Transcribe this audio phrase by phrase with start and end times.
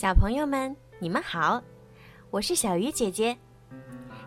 [0.00, 1.60] 小朋友们，你们好，
[2.30, 3.36] 我是小鱼姐姐。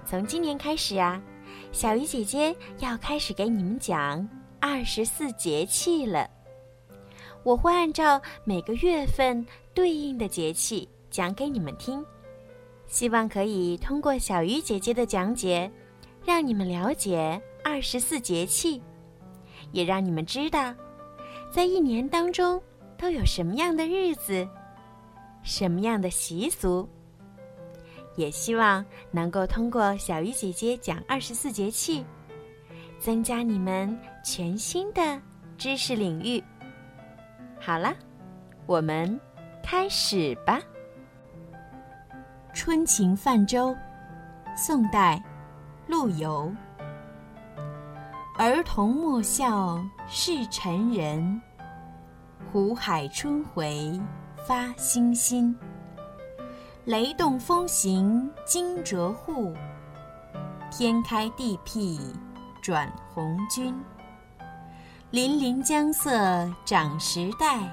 [0.04, 1.24] 从今年开始啊，
[1.72, 4.28] 小鱼姐姐要开始给你们讲
[4.60, 6.30] 二十四节气了。
[7.44, 12.06] 我会按照每个月份对应的节气讲给你们听，
[12.88, 15.72] 希望可以通过小鱼姐姐的讲解，
[16.26, 18.84] 让你们了解二十四节气，
[19.72, 20.76] 也让你们知道，
[21.50, 22.62] 在一年当中
[22.98, 24.46] 都有什么样的日子。
[25.44, 26.88] 什么样的习俗？
[28.16, 32.06] 也希望能够通过小鱼姐姐讲二十四节气，
[33.00, 35.20] 增加你们全新的
[35.58, 36.44] 知识领域。
[37.60, 37.94] 好了，
[38.66, 39.20] 我们
[39.64, 40.60] 开始吧。
[42.54, 43.70] 《春情泛舟》，
[44.58, 45.24] 宋代，
[45.88, 46.54] 陆游。
[48.38, 51.42] 儿童莫笑是成人，
[52.52, 54.00] 湖海春回。
[54.48, 55.56] 发星星，
[56.86, 59.54] 雷动风行惊蛰户，
[60.72, 62.00] 天开地辟
[62.60, 63.76] 转红军。
[65.12, 66.12] 粼粼江色
[66.66, 67.72] 长时代，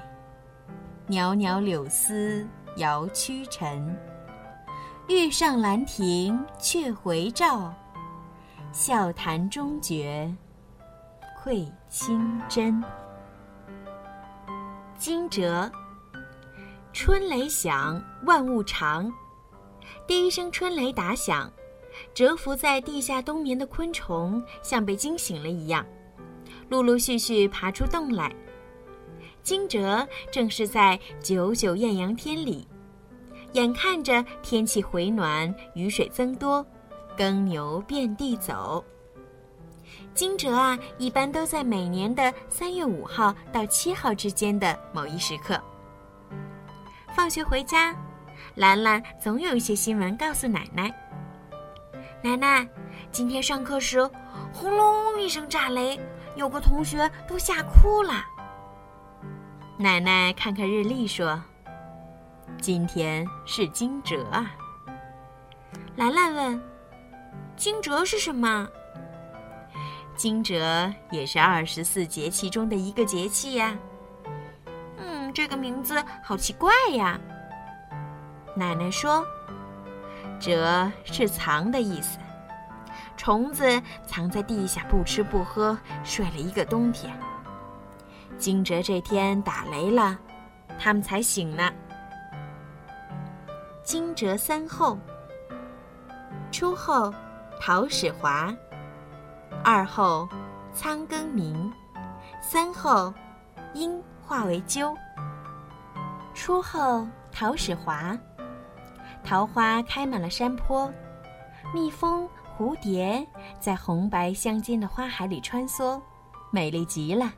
[1.07, 3.97] 袅袅柳丝摇屈尘。
[5.07, 7.73] 欲上兰亭却回照，
[8.71, 10.31] 笑谈中绝
[11.41, 12.83] 愧清真。
[14.99, 15.67] 惊蛰。
[16.91, 19.11] 春雷响，万物长。
[20.07, 21.51] 第一声春雷打响，
[22.15, 25.85] 蛰伏在地下冬眠的昆虫像被惊醒了一样，
[26.67, 28.35] 陆陆续续爬出洞来。
[29.43, 32.67] 惊蛰正是在九九艳阳天里，
[33.53, 36.65] 眼看着天气回暖，雨水增多，
[37.15, 38.83] 耕牛遍地走。
[40.15, 45.59] 惊蛰啊，一般都在每年的三月五号到七号之间的某一时刻。
[47.19, 47.93] 放学回家，
[48.55, 50.89] 兰兰总有一些新闻告诉奶奶。
[52.21, 52.65] 奶奶，
[53.11, 54.09] 今天上课时，
[54.53, 55.99] 轰隆一声炸雷，
[56.37, 58.23] 有个同学都吓哭了。
[59.77, 61.43] 奶奶看看日历说
[62.61, 64.55] ：“今天是惊蛰啊。”
[65.97, 66.61] 兰兰问
[67.57, 68.65] ：“惊蛰是什么？”
[70.15, 70.57] 惊蛰
[71.11, 73.77] 也是二十四节气中的一个节气呀。
[75.33, 77.19] 这个名字好奇怪呀！
[78.55, 79.25] 奶奶说
[80.39, 82.17] ：“蛰是藏的意思，
[83.15, 87.13] 虫子藏在地下不吃不喝，睡了一个冬天。
[88.37, 90.17] 惊蛰这天打雷了，
[90.79, 91.71] 它们才醒呢。”
[93.83, 94.97] 惊蛰三候：
[96.51, 97.13] 初候
[97.59, 98.53] 桃始华，
[99.63, 100.27] 二候
[100.73, 101.71] 仓庚鸣，
[102.41, 103.13] 三候
[103.73, 104.95] 鹰化为鸠。
[106.39, 108.17] 初后桃始华，
[109.25, 110.89] 桃花开满了山坡，
[111.73, 112.25] 蜜蜂、
[112.57, 113.27] 蝴蝶
[113.59, 116.01] 在红白相间的花海里穿梭，
[116.49, 117.29] 美丽极了。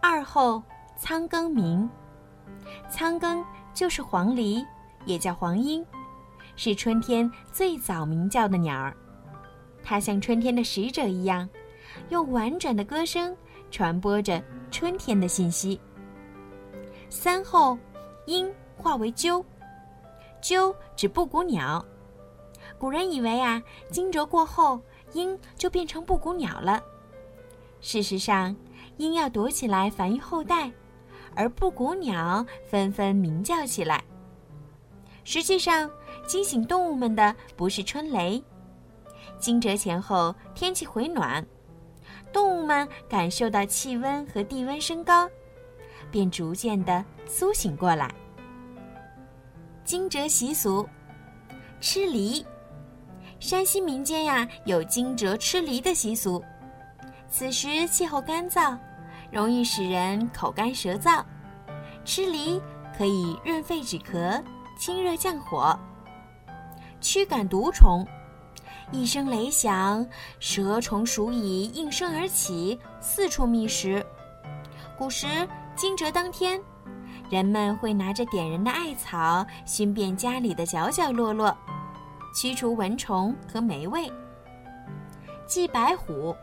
[0.00, 0.62] 二后
[0.96, 1.90] 仓庚鸣，
[2.88, 4.64] 仓庚就是黄鹂，
[5.04, 5.84] 也叫黄莺，
[6.54, 8.96] 是春天最早鸣叫的鸟儿。
[9.82, 11.46] 它像春天的使者一样，
[12.10, 13.36] 用婉转的歌声
[13.68, 14.40] 传播着
[14.70, 15.80] 春天的信息。
[17.14, 17.78] 三后，
[18.26, 19.42] 鹰化为鸠，
[20.42, 21.82] 鸠指布谷鸟。
[22.76, 24.80] 古人以为啊，惊蛰过后，
[25.12, 26.82] 鹰就变成布谷鸟了。
[27.80, 28.54] 事实上，
[28.96, 30.70] 鹰要躲起来繁育后代，
[31.36, 34.02] 而布谷鸟纷纷鸣叫起来。
[35.22, 35.88] 实际上，
[36.26, 38.42] 惊醒动物们的不是春雷。
[39.38, 41.46] 惊蛰前后，天气回暖，
[42.32, 45.30] 动物们感受到气温和地温升高。
[46.14, 48.08] 便逐渐的苏醒过来。
[49.82, 50.88] 惊蛰习俗，
[51.80, 52.46] 吃梨。
[53.40, 56.40] 山西民间呀有惊蛰吃梨的习俗。
[57.28, 58.78] 此时气候干燥，
[59.32, 61.20] 容易使人口干舌燥。
[62.04, 62.62] 吃梨
[62.96, 64.40] 可以润肺止咳、
[64.78, 65.76] 清热降火、
[67.00, 68.06] 驱赶毒虫。
[68.92, 70.06] 一声雷响，
[70.38, 74.06] 蛇虫鼠蚁应声而起，四处觅食。
[74.96, 75.26] 古时。
[75.76, 76.60] 惊蛰当天，
[77.28, 81.56] 人们会拿着点燃的艾草，熏遍家里的角角落落，
[82.34, 84.10] 驱除蚊虫和霉味。
[85.46, 86.34] 祭白虎，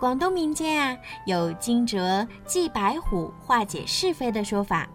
[0.00, 4.88] 广东民间啊有惊蛰祭白虎化解是非的说法。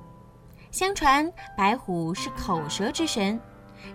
[0.71, 3.39] 相传白虎是口舌之神，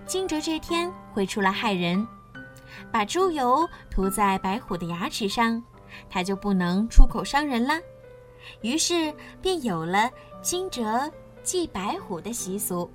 [0.07, 2.07] 惊蛰这天会出来害人。
[2.93, 5.61] 把猪油涂在白虎的牙齿上，
[6.09, 7.75] 它就不能出口伤人了。
[8.61, 10.11] 于是便有了
[10.43, 11.11] 惊蛰
[11.43, 12.91] 祭白虎的习俗。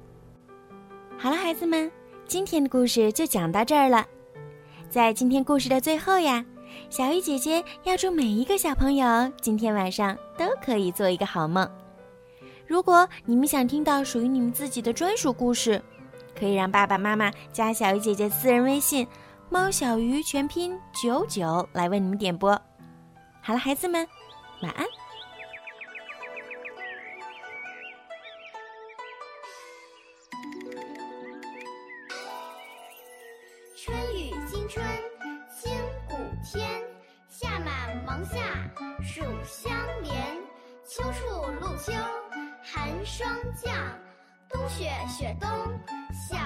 [1.18, 1.92] 好了，孩子们，
[2.26, 4.06] 今天的故事就讲到这儿了。
[4.90, 6.44] 在今天故事的最后呀，
[6.90, 11.70] 小鱼姐姐要祝每一个小朋友今天晚上都可以做一个好梦。
[12.66, 15.82] 如果你们想听到属于你们自己的专属故事，
[16.40, 19.06] 可以让爸爸妈妈加小鱼姐姐私人微信
[19.50, 22.52] “猫小鱼”全拼九九来为你们点播。
[23.42, 24.08] 好了，孩子们，
[24.62, 24.86] 晚安。
[36.52, 36.68] 天，
[37.28, 38.40] 夏满芒夏
[39.04, 40.16] 暑相连。
[40.84, 41.94] 秋处露秋
[42.64, 43.72] 寒霜降，
[44.50, 45.48] 冬雪雪冬
[46.12, 46.38] 小。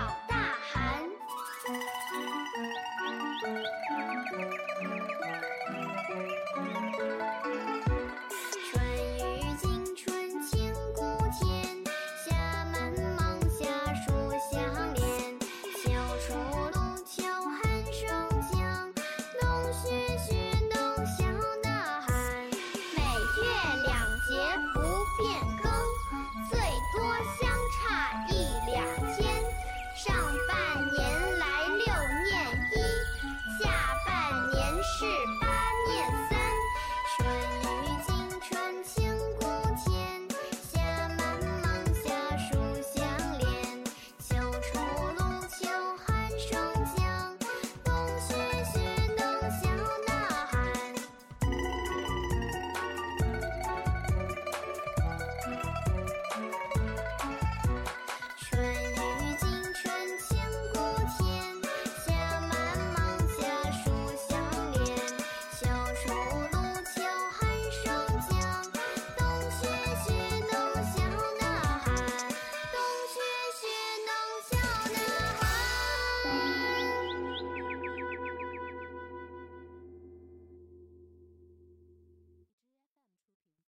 [30.74, 31.13] 百年。